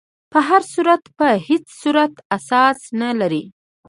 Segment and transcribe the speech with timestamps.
[0.31, 3.43] په هر صورت په هیڅ صورت اساس نه لري.